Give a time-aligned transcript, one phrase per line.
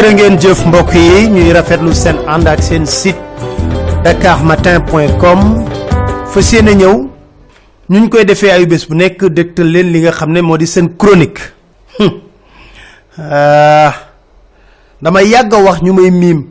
[0.00, 1.26] jërë ngeen jëf mbokk yi.
[1.28, 3.20] Ñuy rafetlu seen ànd ak seen site
[4.04, 5.40] dakarmatin.com
[6.32, 6.94] fas yéene ñëw.
[7.90, 10.66] Ñu koy defee ayu bés bu nekk dégtal leen li nga xam ne moo di
[10.66, 11.52] seen chronique.
[15.02, 16.46] Dama yàgg wax ñu may miim.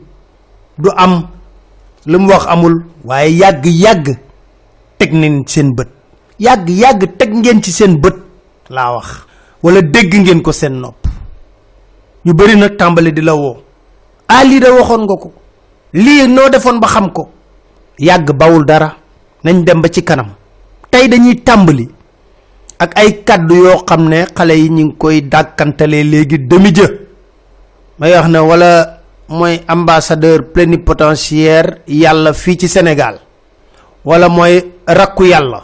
[0.77, 1.27] Du am.
[2.05, 2.83] Lu mu wax amul.
[3.03, 4.17] Waaye yàgg yàgg
[4.99, 5.87] teg nañ seen bët.
[6.39, 8.13] Yàgg yàgg teg ngeen ci seen bët
[8.69, 9.25] laa wax.
[9.63, 10.98] Wala dégg ngeen ko seen nopp
[12.25, 13.57] ñu bari nag tàmbali di la woo.
[14.27, 15.31] Ah lii da waxoon nga ko.
[15.93, 17.29] Lii noo defoon ba xam ko.
[17.97, 18.95] Yàgg bawul dara.
[19.43, 20.29] Nañ dem ba ci kanam.
[20.91, 21.87] Tey dañuy tàmbali.
[22.79, 26.87] Ak ay kàddu yoo xam ne xale yi ñu ngi koy dàkkantalee léegi demi jë
[27.99, 33.19] may wax ne wala mooy ambassadeur plénipotentiaire yàlla fii ci sénégal.
[34.05, 35.61] Wala mooy rakku yàlla.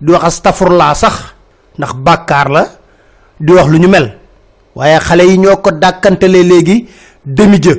[0.00, 1.14] Di wax astafurlaa sax.
[1.78, 2.66] Ndax bàkkaar la.
[3.40, 4.19] Di wax lu ñu mel
[4.74, 6.86] waaye xale yi ñoo ko dàkkantalee léegi
[7.24, 7.74] demi jë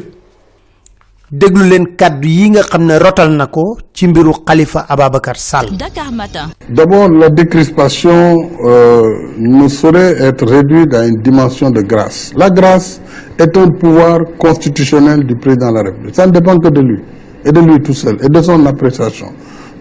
[1.31, 5.69] déglu leen kàddu yi nga xam ne rotal na ko ci mbiru xalifa ababacar sall
[5.78, 6.50] Dakar Matin.
[6.69, 9.02] D'abord, la décrispation euh,
[9.38, 12.34] ne saurait être réduite à une dimension de grâce.
[12.36, 13.00] La grâce
[13.39, 16.16] est un pouvoir constitutionnel du président de la République.
[16.16, 17.00] Ça ne dépend que de lui,
[17.45, 19.28] et de lui tout seul, et de son appréciation.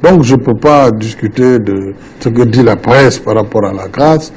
[0.04, 3.72] Donc je ne peux pas discuter de ce que dit la presse par rapport à
[3.72, 4.32] la grâce.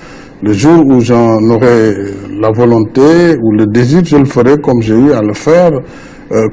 [0.45, 1.93] Le jour où j'en aurai
[2.41, 5.71] la volonté ou le désir, je le ferai comme j'ai eu à le faire
[6.33, 6.47] euh,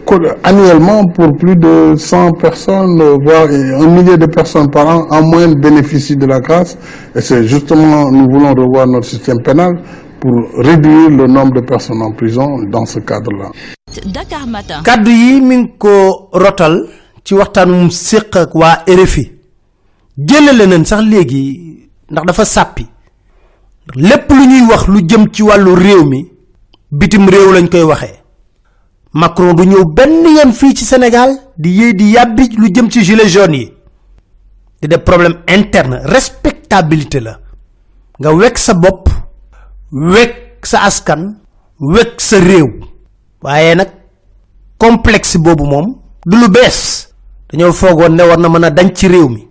[0.44, 5.60] annuellement pour plus de 100 personnes, voire un millier de personnes par an, en moyenne
[5.60, 6.78] bénéficient de la grâce.
[7.16, 9.72] Et c'est justement, nous voulons revoir notre système pénal
[10.20, 13.50] pour réduire le nombre de personnes en prison dans ce cadre-là.
[14.06, 14.82] Dakar Matin.
[14.84, 16.76] kàddu yi mi ngi ko rotal
[17.24, 19.24] ci waxtaanum séq ak waa RFI
[20.16, 21.42] jëlale nañ sax léegi
[22.10, 22.86] ndax dafa sàppi
[23.94, 26.28] lépp lu ñuy wax lu jëm ci wàllu réew mi
[26.90, 28.20] bitim réew lañ koy waxee.
[29.12, 33.02] Macron du ñëw benn yoon fii ci sénégal di yéey di yàbbi lu jëm ci
[33.04, 33.72] gilet jaune yi.
[34.80, 37.38] Di def problème interne respectabilité la.
[38.20, 39.08] Nga wekk sa bopp
[39.92, 41.36] wekk sa askan
[41.80, 42.70] wekk sa réew.
[43.42, 43.90] Waaye nag
[44.78, 47.08] complexe boobu moom du lu bees.
[47.50, 49.48] Dañoo foogoon ne war na mën a dañ ci réew mi.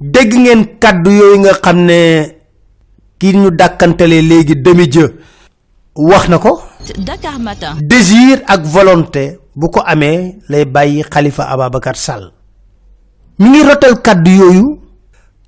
[0.00, 1.84] Dégg ngeen kàddu yooyu nga xam
[3.20, 5.04] kii ñu dàkkantalee léegi demi jë
[5.96, 6.62] wax na ko.
[6.98, 7.76] Dakar Matin.
[7.82, 12.32] désir ak volonté bu ko amee lay bàyyi xalifa ababacar sall.
[13.38, 14.80] Mi ngi rotal kàddu yooyu.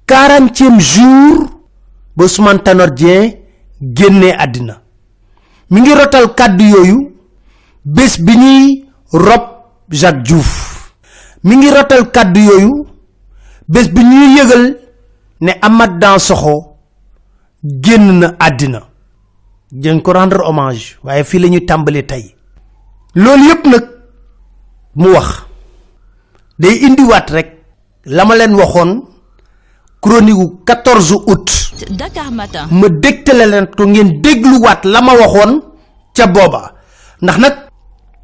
[0.06, 1.46] Quarantième jour
[2.16, 2.88] ba Ousmane Tanor
[4.38, 4.80] àddina.
[5.70, 7.12] Mi ngi rotal kàddu yooyu.
[7.84, 9.42] Bés bi ñuy rob
[9.90, 10.92] Jacques Diouf.
[11.44, 12.86] Mi ngi rotal kàddu yooyu.
[13.68, 14.76] Bés bi ñuy yëgal
[15.40, 16.71] ne Amath Dansokho
[17.64, 18.80] génn na àddina.
[19.72, 22.34] Jën ko rendre hommage waaye fii la ñuy tàmbali tey.
[23.14, 23.84] Loolu yépp nag
[24.94, 25.46] mu wax.
[26.58, 27.48] Day indiwaat rek
[28.04, 29.02] la ma leen waxoon
[30.00, 31.48] chronique gu 14 août.
[31.90, 32.66] Dakar Matin.
[32.70, 35.62] ma dégtale leen ko ngeen dégluwaat la ma waxoon
[36.14, 36.72] ca booba.
[37.22, 37.54] Ndax nag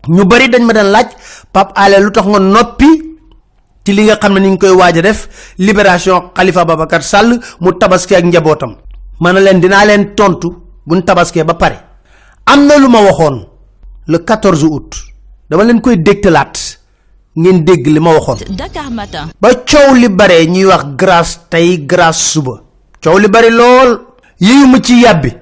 [0.08, 1.08] ñu bari dañ ma daan laaj
[1.52, 2.86] pap ale lu tax nga noppi
[3.84, 5.28] ci li nga xam ne ni ngi koy waaj def
[5.58, 8.76] libération xalifa babacar sall mu tabaski ak njabootam
[9.20, 10.48] ma ne leen dinaa leen tontu
[10.86, 11.78] buñ tabaskee ba pare.
[12.46, 13.46] am na lu ma waxoon
[14.06, 14.90] le 14 août.
[15.50, 16.78] dama leen koy dégtalaat.
[17.36, 18.38] ngeen dégg li ma waxoon.
[18.56, 19.28] Dakar Matin.
[19.40, 22.62] ba coow li bare ñuy wax grâce tey grâce suba.
[23.02, 24.00] coow li bari lool.
[24.40, 25.32] yéyuma ci yàbbi.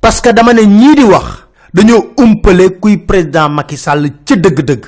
[0.00, 1.44] parce que dama ne ñii di wax
[1.74, 4.84] dañoo umpale kuy président Macky Sall ca dëgg-dëgg.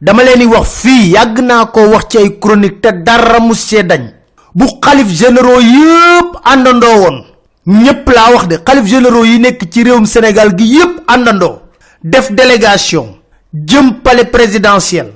[0.00, 3.54] dama leen wax fii yàgg naa ko wax ci ay chronique te dara mu
[3.84, 4.10] dañ.
[4.54, 7.24] bu xalif généraux yépp àndandoo woon
[7.66, 8.56] ñépp laa wax de.
[8.64, 11.60] Xalif généraux yi nekk ci réewum sénégal gi yépp àndandoo.
[12.02, 13.16] Def délégation.
[13.54, 15.12] Jëm palais présidentiel.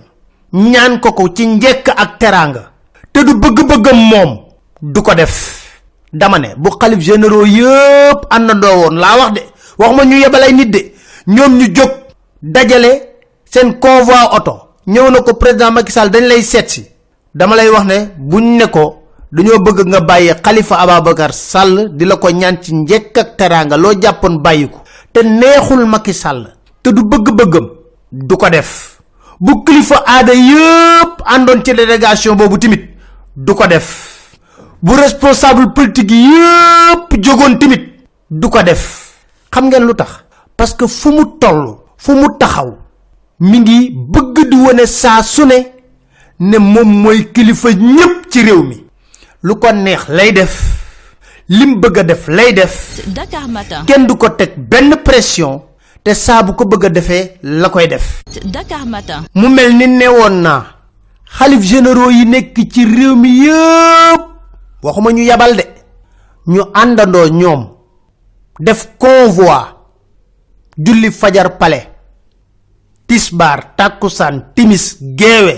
[0.52, 2.70] Ñaan ko ko ci njekk ak teranga
[3.12, 4.38] te du bëgg-bëggam moom
[4.80, 5.64] du ko def.
[6.12, 9.40] Dama ne bu xalif généraux yépp àndandoo woon laa wax de.
[9.78, 10.92] Waxuma ñu yebalay nit de.
[11.26, 11.90] Ñoom ñu jóg
[12.42, 13.10] dajale
[13.44, 16.86] seen convoi auto ñëw na ko président Macky Sall dañ lay seet si.
[17.34, 22.04] Dama lay wax ne buñ ne ko dañoo bëgg nga bàyyi xalifa ababacar sall di
[22.04, 24.68] la ko ñaan ci njekk ak teranga loo jàppoon bàyyi
[25.12, 26.54] te neexul Macky Sall.
[26.82, 27.66] Te du bëgg-bëggam.
[28.12, 29.00] Du ko def.
[29.40, 32.88] Bu kilifa aada yépp àndoon ci délégation boobu timit
[33.36, 34.36] du ko def.
[34.82, 39.14] Bu responsable politique yépp jógoon timit du ko def.
[39.50, 40.24] Xam ngeen lu tax?
[40.56, 42.76] Parce que fu mu toll fu mu taxaw
[43.40, 45.58] mi ngi bëgg di wone saa su ne
[46.40, 47.68] ne moom mooy kilifa
[48.30, 48.87] ci réew mi
[49.42, 50.54] lu ko neex lay def
[51.48, 53.00] lim bëgg def lay def.
[53.06, 53.84] Dakar Matin.
[53.86, 55.62] kenn du ko teg benn pression
[56.02, 58.22] te saa bu ko bëgg a defee la koy def.
[58.44, 59.24] Dakar Matin.
[59.34, 60.64] mu mel ni newoon naa
[61.38, 64.22] xalif généraux yi nekk ci réew mi yëpp
[64.82, 65.64] waxuma ñu yabal de
[66.46, 67.68] ñu àndandoo ñoom
[68.58, 69.76] def convoi
[70.76, 71.80] julli fajar pale
[73.06, 75.54] tisbar takusan timis geewe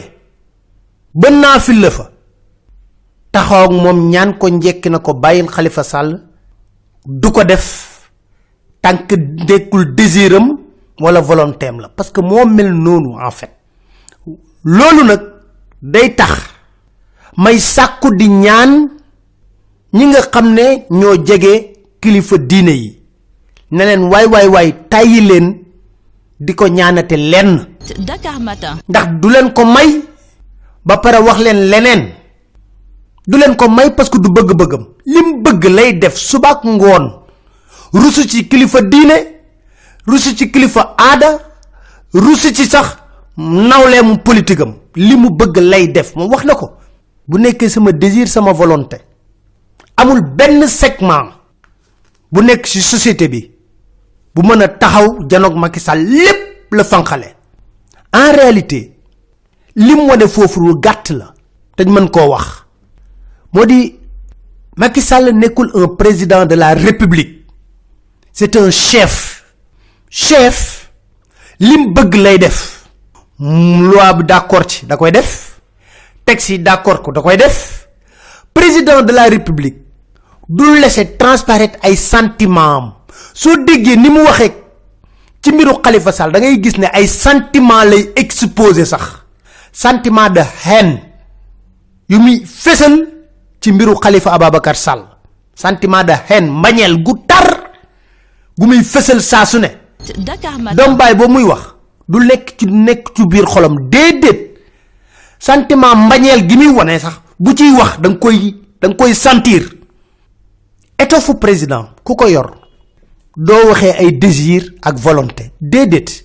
[1.15, 2.11] ba la fa
[3.33, 6.21] taxaw ak moom ñaan ko njekki na ko bàyyil xalifa sàll
[7.07, 7.67] du ko def
[8.83, 9.11] tànk
[9.49, 10.59] nekkul désiram
[11.01, 11.89] wala volontéem la.
[11.89, 13.51] Parce que moo mel noonu en fait.
[14.65, 15.21] Loolu nag
[15.83, 16.33] day tax
[17.37, 18.89] may sàkku di ñaan
[19.93, 23.01] ñi nga xam ne ñoo jege kilifa diine yi.
[23.71, 25.47] Ne leen waay waay waay tàyyi leen
[26.41, 27.67] di ko ñaanate lenn.
[27.99, 28.77] Dakar Matin.
[28.89, 30.03] ndax du leen ko may
[30.85, 32.03] ba pare wax leen leneen
[33.31, 34.85] du leen ko may parce que du bëgg-bëggam.
[35.07, 37.05] Lim bëgg lay def subaak ngoon.
[37.93, 39.17] Rusu ci kilifa diine
[40.07, 41.39] rusu ci kilifa aada
[42.13, 42.97] rusu ci sax
[43.37, 46.73] nawleemu politique am li mu bëgg lay def moom wax na ko.
[47.29, 48.97] Bu nekkee sama désir sama volonté.
[49.97, 51.31] Amul benn segment
[52.33, 53.45] bu nekk ci société bi
[54.35, 57.37] bu mën a taxaw janoog Macky Sall lépp la fanqale.
[58.13, 58.97] En réalité
[59.77, 61.33] lim wane foofu lu gàtt la
[61.85, 62.67] ñu mën koo wax
[63.53, 63.99] moo di
[64.77, 67.45] Macky Sall nekkul un président de la république.
[68.33, 69.45] C'est un chef.
[70.09, 70.91] Chef
[71.59, 72.87] lim bëgg lay def.
[73.39, 75.61] Loi bi d'accord ci da koy def.
[76.25, 77.89] Texte d'accord ko da koy def.
[78.55, 79.77] Président de la république
[80.49, 82.93] du laisser transparaître ay sentiments am.
[83.35, 84.55] Soo déggee ni mu waxee
[85.43, 89.03] ci mbiru Khalifa Sall da ngay gis ne ay sentiment lay exposer sax.
[89.73, 91.01] Sentiment de haine
[92.09, 93.20] yu muy fésal
[93.61, 95.03] ci mbiru Khalifa Ababacar Sall.
[95.55, 97.71] Sentiment de haine mbañeel gu tar
[98.59, 99.69] gu muy fésal saa su ne.
[100.75, 101.75] Doom baay boobu muy wax
[102.09, 104.55] du lekk ci nekk ci biir xolam déedéet.
[105.39, 109.15] Sentiment mbañeel gi muy wone sax bu ciy wax da nga koy da nga koy
[109.15, 109.69] sentir.
[110.99, 112.51] Étoffu président ku ko yor
[113.37, 116.25] doo waxee ay désir ak volonté déedéet.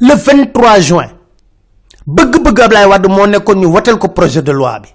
[0.00, 1.08] Le 23 juin
[2.06, 4.88] bëgg-bëgg Ablaye Wade moo nekkoon ñu wotel ko projet de loi bi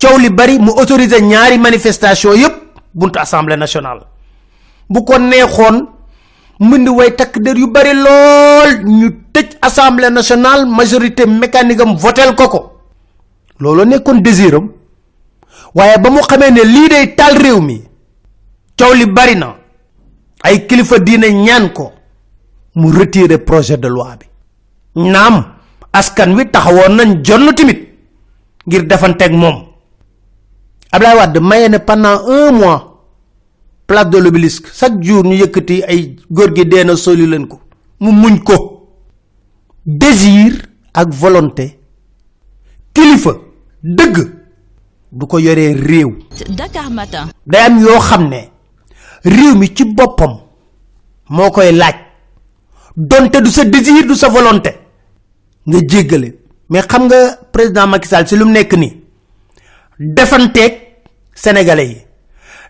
[0.00, 2.54] coow li bari mu autoriser ñaari manifestation yépp
[2.94, 4.02] buntu assemblée nationale.
[4.90, 5.86] Bu ko neexoon
[6.60, 12.34] mbind way takk der yu bari lool ñu tëj assemblée nationale majorité mécanique am votel
[12.34, 12.60] ko ko.
[13.60, 14.68] Nekkoon désiram
[15.74, 17.82] waaye ba mu xamee ne lii day taal réew mi
[18.78, 19.54] coow li bari na.
[20.42, 21.92] Ay kilifa diine ñaan ko
[22.76, 24.26] mu retirer projet de loi bi.
[24.94, 25.44] Naam
[25.92, 27.88] askan wi taxawoon nañ jonn timit
[28.66, 29.67] ngir defanteeg moom
[30.92, 33.06] Ablaye Wade maye ne pendant un mois
[33.86, 34.66] place de l'obélisque.
[34.74, 37.60] Chaque jour ñu yëkkati ay góor gi dee na soli leen ko.
[38.00, 38.88] Mu muñ ko.
[39.86, 41.78] Désir ak volonté.
[42.92, 43.32] Kilifa
[43.82, 44.16] dëgg
[45.12, 46.18] du ko yoree réew.
[46.50, 47.28] Dakar Matin.
[47.46, 48.48] day am yoo xam ne
[49.24, 50.36] réew mi ci boppam
[51.30, 51.94] moo koy laaj.
[52.96, 54.70] Donte du sa désir du sa volonté.
[55.66, 56.34] Nga jéggale.
[56.68, 58.74] Mais xam nga président Macky Sall si lu nekk
[59.98, 60.80] defanteeg
[61.34, 62.02] sénégalais yi.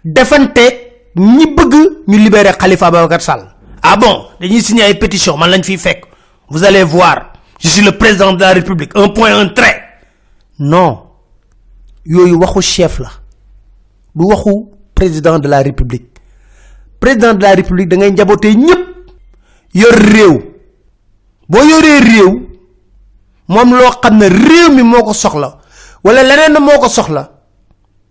[0.05, 0.75] Defanteeg
[1.17, 1.75] ñi bëgg
[2.07, 3.55] ñu libérer Khalifa Ababacar Sall.
[3.83, 6.05] Ah bon dañuy signer ay pétition man lañ fiy fekk.
[6.49, 9.83] Vous allez voir je suis le président de la république un point un trait.
[10.59, 11.05] Non.
[12.07, 13.11] Yooyu waxu chef la.
[14.15, 16.07] Du waxu président de la république.
[17.01, 18.87] Président de la république da ngay njabootee ñëpp
[19.75, 20.41] yor réew.
[21.49, 22.49] Boo yoree réew
[23.49, 25.58] moom loo xam ne réew mi moo soxla
[26.05, 27.39] wala leneen moo ko soxla.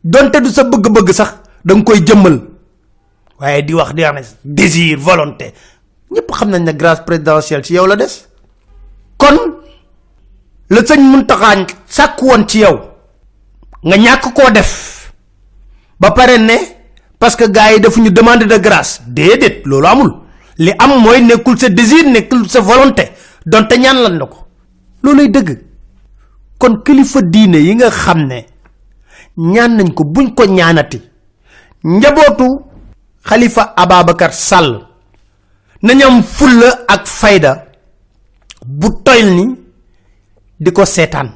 [0.03, 1.31] donte du sa bëgg-bëgg sax
[1.65, 2.37] da nga koy jëmmal.
[3.39, 5.53] waaye di wax di wax désir volonté.
[6.11, 8.27] ñëpp xam nañ ne grâce présidentielle ci yow la des.
[9.17, 9.37] kon
[10.69, 12.79] la sëñ Muntaxa sàkk woon ci yow
[13.83, 15.11] nga ñàkk koo def.
[15.99, 16.55] ba pare ne
[17.19, 19.01] parce que gars yi defuñu demande de grâce.
[19.07, 20.13] déedéet loolu amul.
[20.57, 23.11] li am mooy nekkul sa désir nekkul sa volonté.
[23.45, 24.37] donte ñaan lan ko.
[25.03, 25.66] looluy dëgg
[26.57, 28.45] kon kilifa diine yi nga xam ne
[29.37, 31.01] ñaan nañ ko buñ ko ñaanati.
[31.83, 32.47] Njabootu
[33.23, 34.81] xalifa Ababacar Sall
[35.83, 37.65] nañ am fulla ak fayda
[38.65, 39.45] bu toyl ni
[40.59, 41.29] di ko seetaan.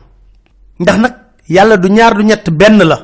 [0.79, 1.13] Ndax nag
[1.47, 2.97] yàlla du ñaar du ñett benn la.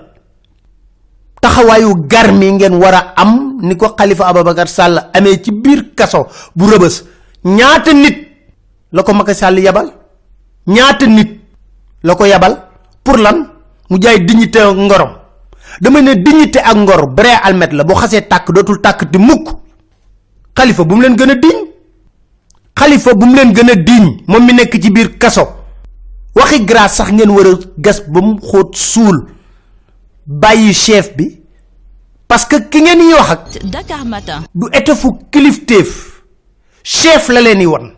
[1.42, 6.28] Taxawaayu gar mi ngeen war am ni ko xalifa Ababacar Sall amee ci biir kaso
[6.56, 7.04] bu rëbës.
[7.46, 8.18] Ñaata nit
[8.92, 9.94] la ko Macky Sall yabal?
[10.68, 11.37] Ñaata nit
[12.04, 12.58] la ko yabal?
[13.04, 13.48] Pour lan?
[13.90, 15.12] Mu jaay dignité ak ngorom.
[15.82, 19.48] Dama ne dignité ak ngor vrai almet la boo xasee tàkk dootul tàkk di mukk.
[20.58, 21.68] Xalifa bu mu leen gën a diñ?
[22.78, 25.44] Khalifa bu mu len gëna diñ mom mi nekk ci biir kasso
[26.36, 29.18] waxi grâce sax ngeen wara gas ba mu xoot suul.
[30.28, 31.42] Bayyi chef bi.
[32.28, 33.42] Parce que ki ngeen yi wax ak
[33.74, 34.44] Dakar Matin.
[34.54, 36.22] du étofu kilifteef.
[36.84, 37.92] Chef la leen won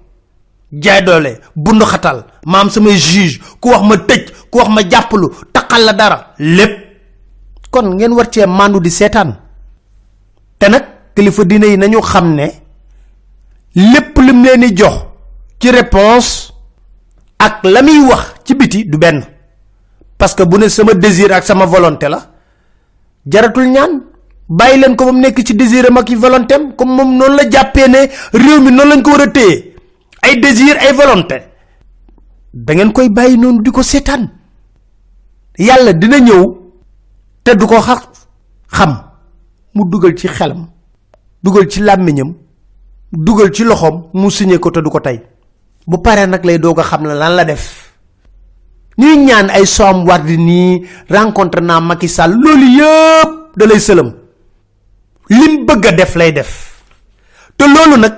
[0.71, 4.81] jaay doole bundu xatal maam samay juge ku wax ma tëj ku wax ma
[5.53, 6.87] takal la dara lépp.
[7.71, 9.35] Kon ngeen war cee mandu di seetaan.
[10.57, 10.83] Te nag
[11.15, 12.47] kilifa dina yi nañu xam ne
[14.19, 15.05] lim leen di jox
[15.59, 16.51] ci réponse
[17.37, 19.23] ak la muy wax ci biti du benn.
[20.17, 22.19] Parce que bu ne sama désir ak sama volonté la
[23.25, 24.01] jaratul ñaan.
[24.49, 28.59] Bàyyi leen ko moom nekk ci ak volonté comme moom noonu la jàppee ne réew
[28.61, 29.68] mi noonu lañ ko war a téye
[30.21, 31.43] ay désir ay volonté.
[32.53, 34.29] Da ngeen koy bàyyi noonu di ko seetaan.
[35.57, 36.43] Yàlla dina ñëw
[37.43, 38.01] te du ko xax
[38.71, 38.93] xam.
[39.73, 40.67] Mu dugal ci xelam
[41.43, 42.33] dugal ci làmmiñam
[43.11, 45.21] dugal ci loxom mu signé ko te du ko tey.
[45.87, 47.93] Bu paree nag lay doog a xam la lan la def.
[48.97, 53.79] Ñuy ñaan ay soam wardi nii rencontre naa Macky Sall loolu yëpp da lay
[55.29, 56.83] lim bëgg a def lay def.
[57.57, 58.13] Te loolu nag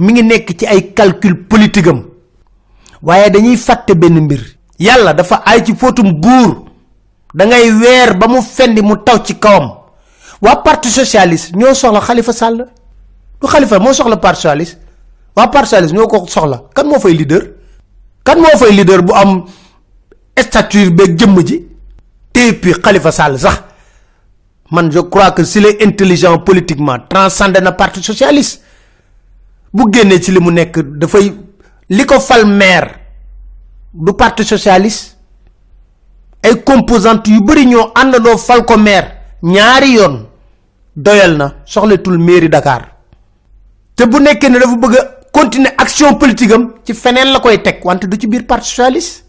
[0.00, 2.04] mi ngi nekk ci ay calcul politique am.
[3.02, 4.40] Waaye dañuy fàtte benn mbir.
[4.78, 6.64] Yàlla dafa ay ci fóotum buur.
[7.34, 9.70] Da ngay weer ba mu fendi mu taw ci kawam.
[10.40, 12.66] Waa parti socialiste ñoo soxla Khalifa Sall.
[13.40, 14.78] Du Khalifa moo soxla parti socialiste.
[15.36, 16.62] Waa parti socialiste ñoo ko soxla.
[16.74, 17.42] Kan moo fay leader?
[18.24, 19.44] Kan moo fay leader bu am
[20.38, 21.66] stature beeg jëmm ji?
[22.34, 23.62] Et puis Khalifa Sall sax.
[24.70, 26.96] Man je crois que s'il est intelligent politiquement
[27.62, 28.62] na parti socialiste
[29.72, 31.32] bu génnee ci li mu nekk dafay
[31.90, 32.90] li ko fal maire
[33.92, 35.16] du parti socialiste
[36.42, 39.08] ay composante yu bari ñoo àndandoo fal ko maire
[39.42, 40.26] ñaari yoon
[40.96, 42.82] doyal na soxletul mairie dakar
[43.94, 44.96] te bu nekkee ne dafa bëgg
[45.32, 49.22] continuer action politique am ci feneen la koy teg wante du ci biir parti socialiste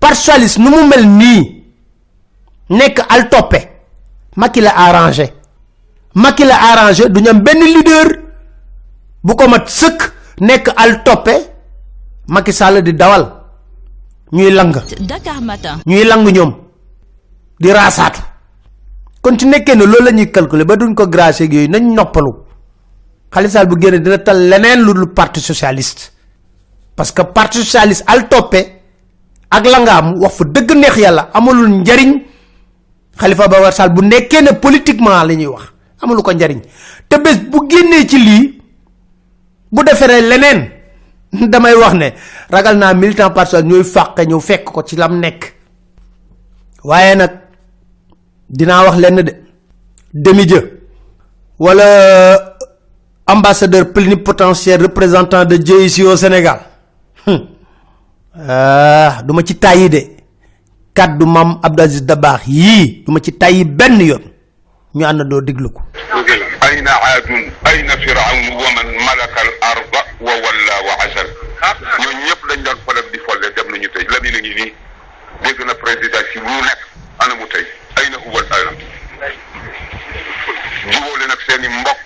[0.00, 1.64] parti socialiste nu mu mel nii
[2.70, 3.68] nekk al toppe
[4.36, 5.32] Macky la arrangé
[6.14, 8.25] Macky la arrangé du ñam benn leader
[9.26, 10.00] bu ko mat sëkk
[10.40, 11.34] nekk al toppe
[12.28, 13.22] Macky Sall di dawal.
[14.32, 14.74] Ñuy lang.
[15.06, 15.78] Dakar Matin.
[15.86, 16.52] ñuy lang ñoom.
[17.60, 18.20] Di raasaatu.
[19.22, 21.94] Kon ci nekkee ne loolu la ñuy calculer ba duñ ko grâce ak yooyu nañ
[21.94, 22.32] noppalu.
[23.30, 26.10] Khalifa Sall bu génne dina tal leneen lu dul parti socialiste.
[26.96, 28.60] Parce que parti socialiste al toppe
[29.50, 32.22] ak langaam wax fa dëgg neex yàlla amalul njariñ.
[33.16, 35.62] Khalifa Babacar Sall bu nekkee ne politiquement la ñuy wax
[36.02, 36.60] amalu ko njariñ.
[37.08, 38.55] Te bés bu génnee ci lii
[39.72, 40.70] bu deferee leneen.
[41.52, 42.12] Damay wax ne
[42.50, 45.52] ragal naa militant parti ñooy fàq ñëw fekk ko ci lam nekk.
[46.84, 47.30] Waaye nag
[48.48, 49.32] dinaa wax lenn de.
[50.14, 50.60] Demi jë
[51.58, 51.84] wala
[53.26, 56.60] ambassadeur plénipotentiaire représentant de Dieu ici au Sénégal.
[58.48, 60.00] Ah duma ci tàyyi de.
[60.94, 64.22] Kaddu mam Abdou Aziz Dabakh yii duma ci tàyyi benn yoon.
[64.94, 65.82] Ñu déglu ko
[66.76, 71.28] أين عاد أين فرعون ومن ملك الأرض وولى وعزل
[72.00, 74.72] ñooñu ñëpp dañ doon falak di folle dem nañu tey la ngi nii
[75.42, 76.80] dégg na président si lu nekk
[77.22, 77.64] ana mu tey
[77.98, 78.70] ay na huwal ana
[80.92, 82.00] jubóole nag seen i mbokk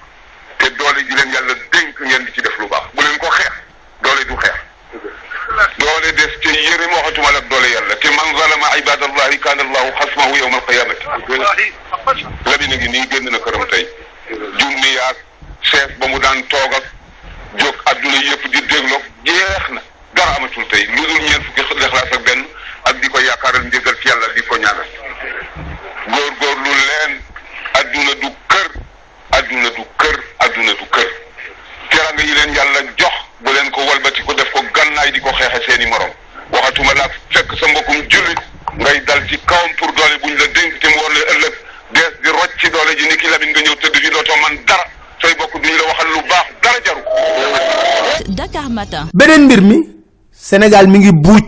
[48.91, 49.09] Matin.
[49.15, 49.89] beneen mbir mi
[50.33, 51.43] Sénégal mi ngi buuj.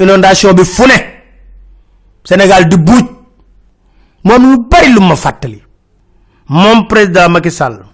[0.00, 0.98] Inondation bi fu ne.
[2.24, 3.04] Sénégal di buuj.
[4.24, 5.62] Moom lu bari lu ma fàttali.
[6.48, 7.84] Moom président Macky Sall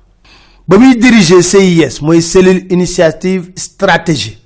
[0.67, 4.39] ba muy diriger CIS mooy cellule initiative stratégie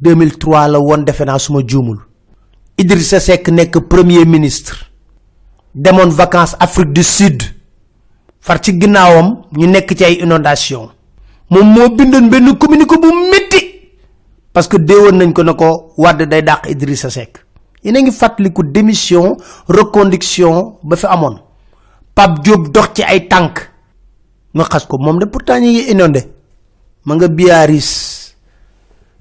[0.00, 1.98] 2003 la woon defe naa suma juumul.
[2.78, 3.50] Idrissa Seck
[3.88, 4.90] premier ministre.
[5.74, 7.42] Demoon vacances Afrique du Sud.
[8.40, 10.93] Far ci ginnaawam ñu nekk ci ay inondation
[11.50, 13.60] moom moo bindoon benn communiqué bu métti
[14.52, 17.44] parce que déewoon nañ ko ne ko wadd day dàq Idrissa Seck.
[17.82, 19.36] Yéen a ngi fàttaliku démission
[19.68, 21.38] reconduction ba fi amoon.
[22.14, 23.58] Pape Diop dox ci ay tànk.
[24.54, 26.22] Nga xas ko moom de pourtant ñi ngi inondé.
[27.04, 28.34] Ma nga biaris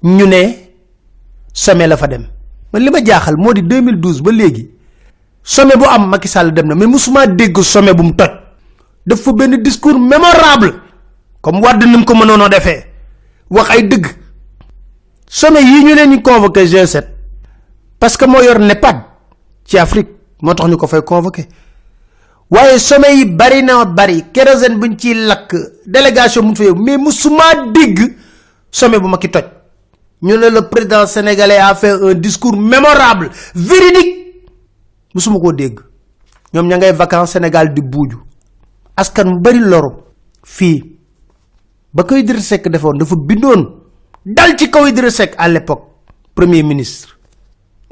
[0.03, 0.43] ñu ne
[1.53, 2.27] sommet la fa dem.
[2.71, 4.69] Man lima jaaxal modi 2012 ba légui
[5.43, 8.29] sommet bu am Macky Sall dem na mais musuma dégg sommet bu mu toj.
[9.05, 10.82] Def fa benn discours mémorable
[11.43, 12.85] comme wadd nim ko mënono defee.
[13.51, 14.07] Wax ay dëgg.
[15.27, 17.03] Sommet yi ñu leen ñu convoqué G7
[17.99, 18.97] parce que moo yor nepad
[19.65, 20.09] ci Afrique
[20.41, 21.47] moo tax ñu fay convoqué.
[22.49, 26.97] Waaye sommet yi bari na bari kérosène buñ ci lakk délégation mu fa yow mais
[26.97, 28.15] musuma dégg
[28.71, 29.43] sommet bu Macky toj.
[30.21, 34.45] Ñu le président sénégalais a fait un discours mémorable véridique.
[35.13, 35.79] Musuma ko dégg.
[36.53, 38.17] Ñoom ña vacances Sénégal di buuju.
[38.95, 39.59] Askan bari
[41.93, 43.65] ba koy Idriss Seck defoon dafa bindoon
[44.25, 45.83] dal ci kaw Idriss Seck à l'époque
[46.35, 47.09] premier ministre.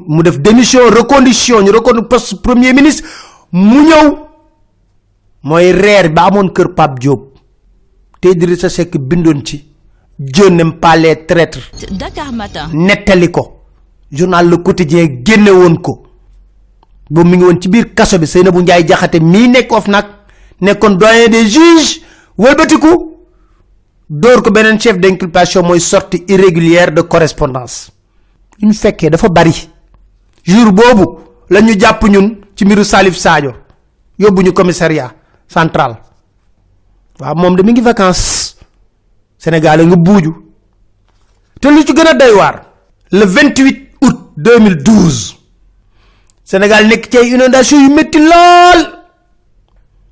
[0.07, 3.07] Mu def démission recondition ñu recondu poste premier ministre
[3.51, 4.17] mu ñëw
[5.43, 7.27] mooy reer ba amoon kër Pape Diop.
[8.19, 9.65] Te Idrissa Seck bindoon ci
[10.19, 11.71] Dieu n'aime pas les traîtres.
[11.91, 12.69] Dakar Matin.
[12.73, 13.57] nettali ko
[14.11, 16.03] journal Le Quotidien génne woon ko.
[17.09, 20.05] Boobu mi ngi woon ci biir kaso bi Seynabou Ndiaye jaxate mii nekk of nag
[20.61, 22.01] nekkoon doyen des juges
[22.37, 23.10] wëlbatiku
[24.11, 27.91] door ko beneen chef d'inculpation mooy sortie irrégulière de correspondance.
[28.61, 29.53] Ñu fekkee dafa bari.
[30.43, 31.19] Jour boobu
[31.49, 33.53] la ñu jàpp ñun ci mbiru Salif Sadio.
[34.19, 35.13] Yóbbu ñu commissariat
[35.47, 35.95] central.
[37.19, 38.57] Waaw moom de mi ngi vacances.
[39.37, 40.35] Sénégal nga buuju.
[41.61, 42.65] Te lu ci gën a doy waar
[43.11, 45.37] le 28 août 2012
[46.43, 48.81] Sénégal nekk ci ay inondation yu métti lool.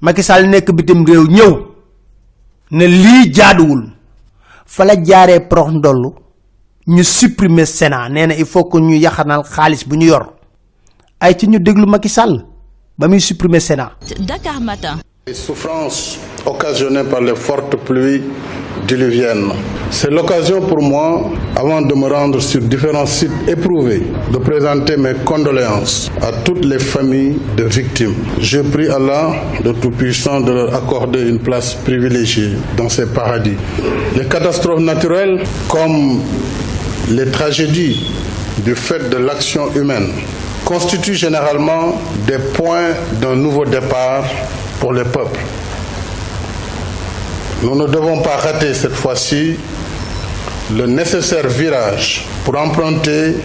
[0.01, 1.68] Macky Sall nekk bitim réew ñëw
[2.71, 3.83] ne lii jaaduwul.
[4.65, 6.13] Fa la jaaree prox ndollu
[6.87, 8.09] ñu supprimer Sénat.
[8.09, 10.33] Nee na il faut que ñu yaxanal xaalis bu ñu yor.
[11.19, 12.45] Ay ci ñu déglu Macky Sall
[12.97, 13.91] ba muy supprimer Sénat.
[14.19, 14.97] Dakar Matin.
[15.27, 18.21] Les souffrances occasionnées par les fortes pluies
[18.87, 19.51] diluviennes.
[19.91, 25.13] C'est l'occasion pour moi, avant de me rendre sur différents sites éprouvés, de présenter mes
[25.25, 28.13] condoléances à toutes les familles de victimes.
[28.39, 29.31] Je prie Allah,
[29.63, 33.57] le Tout-Puissant, de leur accorder une place privilégiée dans ces paradis.
[34.15, 36.19] Les catastrophes naturelles, comme
[37.09, 38.05] les tragédies
[38.63, 40.09] du fait de l'action humaine,
[40.65, 44.23] constituent généralement des points d'un nouveau départ
[44.79, 45.39] pour les peuples.
[47.61, 49.57] Nous ne devons pas rater cette fois-ci
[50.75, 53.35] le nécessaire virage pour emprunter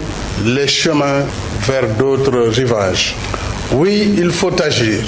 [0.45, 1.23] les chemins
[1.67, 3.15] vers d'autres rivages.
[3.73, 5.01] Oui, il faut agir,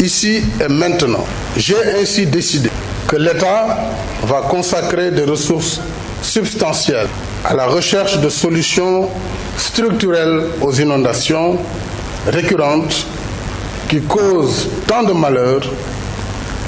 [0.00, 1.24] ici et maintenant.
[1.56, 2.68] J'ai ainsi décidé
[3.08, 3.78] que l'État
[4.24, 5.80] va consacrer des ressources
[6.20, 7.08] substantielles
[7.44, 9.08] à la recherche de solutions
[9.56, 11.58] structurelles aux inondations
[12.26, 13.06] récurrentes
[13.88, 15.62] qui causent tant de malheurs,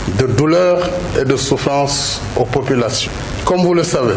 [0.08, 0.88] de douleurs
[1.20, 3.10] et de souffrances aux populations.
[3.44, 4.14] Comme vous le savez,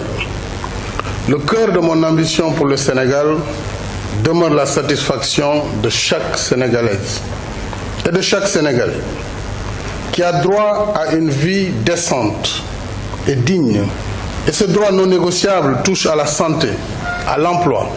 [1.30, 3.28] le cœur de mon ambition pour le Sénégal
[4.24, 7.22] demeure la satisfaction de chaque Sénégalaise
[8.08, 9.02] et de chaque Sénégalais
[10.12, 12.64] qui a droit à une vie décente
[13.28, 13.82] et digne.
[14.48, 16.70] Et ce droit non négociable touche à la santé,
[17.28, 17.90] à l'emploi,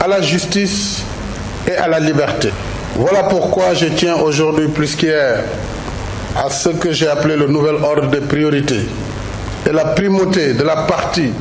[0.00, 1.02] à la justice
[1.66, 2.50] et à la liberté.
[2.96, 5.44] Voilà pourquoi je tiens aujourd'hui plus qu'hier
[6.38, 8.86] à ce que j'ai appelé le nouvel ordre des priorités
[9.68, 11.32] et la primauté de la partie,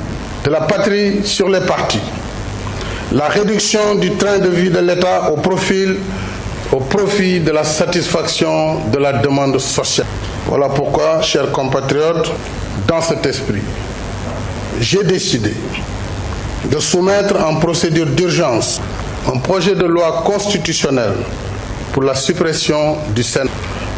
[0.44, 2.02] de la patrie sur les partis.
[3.12, 5.38] La réduction du train de vie de l'État au
[6.76, 10.08] au profit de la satisfaction de la demande sociale.
[10.48, 12.30] Voilà pourquoi, chers compatriotes,
[12.88, 13.62] dans cet esprit,
[14.82, 15.54] j'ai décidé
[16.70, 18.82] de soumettre en procédure d'urgence
[19.34, 21.16] un projet de loi constitutionnelle
[21.94, 23.50] pour la suppression du Sénat.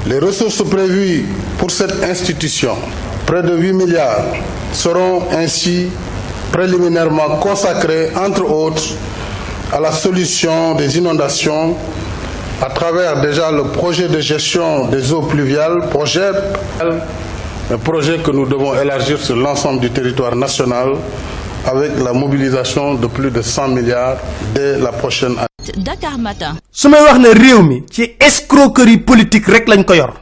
[0.09, 1.25] Les ressources prévues
[1.59, 2.75] pour cette institution,
[3.27, 4.25] près de 8 milliards,
[4.73, 5.87] seront ainsi
[6.51, 8.81] préliminairement consacrées, entre autres,
[9.71, 11.75] à la solution des inondations
[12.59, 16.31] à travers déjà le projet de gestion des eaux pluviales, projet,
[17.71, 20.93] un projet que nous devons élargir sur l'ensemble du territoire national
[21.67, 24.17] avec la mobilisation de plus de 100 milliards
[24.55, 25.48] dès la prochaine année.
[25.77, 26.57] Dakar Matin.
[26.71, 30.13] su may wax ne réew mi ci escroquerie politique rek lañ ko yor.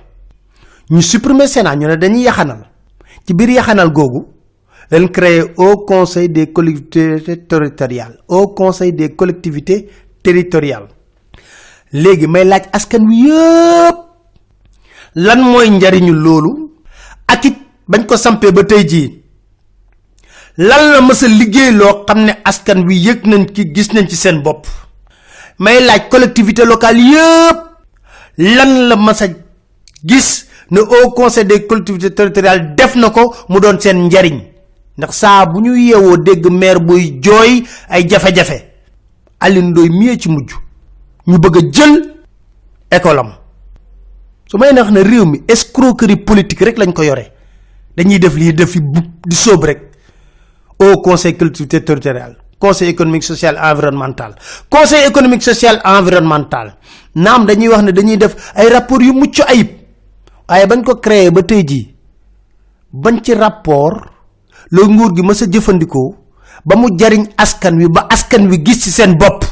[0.89, 2.67] Ñu supprimer sénat ñu ne dañuy yaxanal.
[3.25, 4.25] Ci biir yaxanal googu
[4.91, 9.89] dañ créer au conseil des collectivités territoriales au conseil des collectivités
[10.23, 10.87] territoriales.
[11.93, 13.97] Léegi may laaj askan wi yëpp
[15.15, 16.71] lan mooy njariñu loolu?
[17.27, 19.23] Ak it bañ ko sampee ba tey jii
[20.57, 24.15] lan la mësa liggéey loo xam ne askan wi yëg nañ ci gis nañ ci
[24.15, 24.65] seen bopp
[25.59, 27.57] may laaj collectivité locale yëpp
[28.37, 29.27] lan la mësa
[30.05, 34.41] gis ne au conseil des collectivités territoriales def na ko mu doon seen njariñ.
[34.97, 38.63] Ndax saa bu ñu yeewoo dégg maire buy jooy ay jafe-jafe
[39.39, 40.53] Alioune Ndoye mii ci mujj.
[41.27, 42.15] Ñu bëgg a jël
[42.91, 43.31] école am.
[44.49, 47.31] Su may wax ne réew mi escroquerie politique rek lañ ko yore.
[47.95, 48.75] Dañuy def lii def
[49.25, 49.81] di sóob rek.
[50.79, 54.35] Au conseil collectivité territorial conseil économique social environnemental.
[54.69, 56.75] Conseil économique social environnemental.
[57.15, 59.67] Naam dañuy wax ne dañuy def ay rapport yu mucc ayib.
[60.49, 61.93] Waaye bañ ko créer ba tey jii
[62.93, 63.99] bañ ci rapport
[64.71, 66.15] la nguur gi mës a jëfandikoo
[66.65, 69.43] ba mu jariñ askan wi ba askan wi gis ci seen bopp.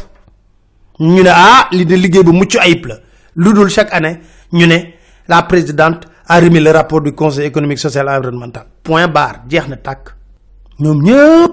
[1.00, 2.96] Ñu ne ah li de liggéey bu mucc ayib la.
[3.36, 4.20] Lu dul chaque année
[4.54, 4.78] ñu ne
[5.28, 8.66] la présidente a remis le rapport du conseil économique social environnemental.
[8.84, 10.16] Point barre jeex na tàkk.
[10.80, 11.45] Ñoom ñëpp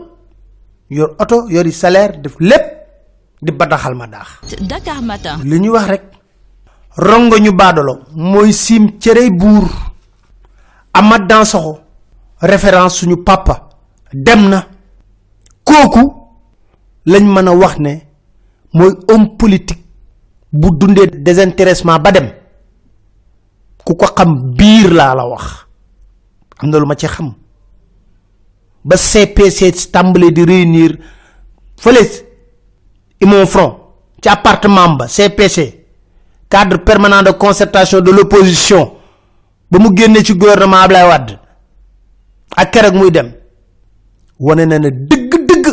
[0.93, 2.65] yor oto yori salaire def lépp
[3.41, 4.29] di badaxal ma daax.
[4.61, 5.39] Dakar Matin.
[5.45, 6.03] li ñuy wax rek
[6.97, 9.69] rongo ñu baadolo mooy sim cërey buur.
[10.95, 11.79] Amath Dansokho
[12.41, 13.69] référence suñu papa
[14.13, 14.67] dem na.
[15.65, 16.03] Kooku
[17.07, 17.93] lañ mën a wax ne
[18.75, 19.85] mooy homme politique
[20.53, 22.29] bu dundee désintéressement ba dem.
[23.85, 25.67] Ku ko xam biir laa la wax.
[26.59, 27.33] Am na lu ma ci xam
[28.85, 30.99] ba CPC tàmbalee di réunir
[31.81, 32.03] fële
[33.21, 33.75] imon front
[34.23, 35.85] ci appartement ba CPC
[36.49, 38.93] cadre permanent de concertation de l'opposition
[39.71, 41.39] ba mu génne ci gouvernement Ablaye Wade
[42.57, 43.33] ak keroog muy dem
[44.39, 45.67] wane na ne dëgg-dëgg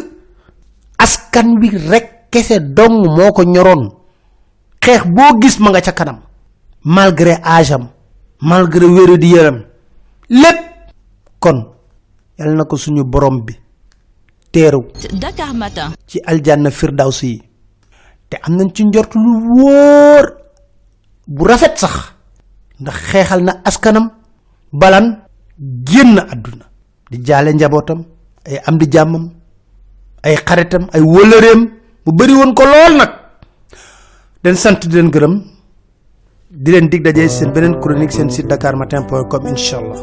[0.97, 3.89] askan wi rek kese dong moo ko ñoroon.
[4.89, 5.03] Xeex
[5.41, 6.19] gis ma nga ca kanam
[6.83, 7.89] malgré âge am
[8.41, 9.57] malgré wéru di yaram
[10.29, 10.59] lépp
[11.39, 11.57] kon
[12.39, 13.53] yal na ko suñu borom bi
[14.51, 14.87] teeru
[15.19, 15.91] Dakar Matin.
[16.07, 17.41] ci aljanna firdaws yi.
[18.29, 20.25] Te am nañ ci njort lu wóor
[21.27, 21.95] bu rafet sax.
[22.79, 24.07] Ndax xeexal na askanam
[24.71, 25.05] balan
[25.87, 26.65] génn àdduna.
[27.11, 28.05] Di jaale njabootam
[28.47, 29.25] ay am di jàmmam
[30.23, 31.61] ay xaritam ay wëlëreem
[32.05, 33.11] mu bari woon ko lool nag.
[34.43, 35.33] Den sant di leen gërëm.
[36.49, 39.99] Di leen dig dajee seen beneen chronique seen site dakarmatin.com incha allah